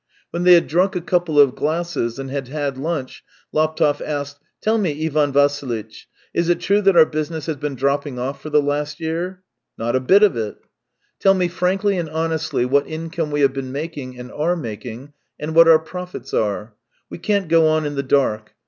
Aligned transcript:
When 0.31 0.45
they 0.45 0.53
had 0.53 0.65
drunk 0.67 0.95
a 0.95 0.99
couple 1.01 1.39
of 1.39 1.53
glasses 1.53 2.17
and 2.17 2.31
had 2.31 2.47
had 2.47 2.75
lunch, 2.75 3.23
Laptev 3.53 4.01
asked: 4.01 4.39
"Tell 4.59 4.79
me, 4.79 5.05
Ivan 5.05 5.31
Va 5.31 5.45
ssilitch, 5.47 6.07
is 6.33 6.49
it 6.49 6.59
true 6.59 6.81
that 6.81 6.97
our 6.97 7.05
business 7.05 7.45
has 7.45 7.57
been 7.57 7.75
dropping 7.75 8.17
off 8.17 8.41
for 8.41 8.49
the 8.49 8.63
last 8.63 8.99
yeo.r 8.99 9.43
?""Not 9.77 9.95
a 9.95 9.99
bit 9.99 10.23
of 10.23 10.35
it."" 10.35 10.57
Tell 11.19 11.35
me 11.35 11.47
frankly 11.47 11.99
and 11.99 12.09
honestly 12.09 12.65
what 12.65 12.87
income 12.87 13.29
we 13.29 13.41
have 13.41 13.53
been 13.53 13.71
making 13.71 14.17
and 14.17 14.31
are 14.31 14.55
making, 14.55 15.13
and 15.39 15.53
what 15.53 15.67
our 15.67 15.77
profits 15.77 16.33
arc. 16.33 16.75
We 17.11 17.19
can't 17.19 17.47
go 17.47 17.67
on 17.67 17.85
in 17.85 17.93
the 17.93 18.01
dark. 18.01 18.55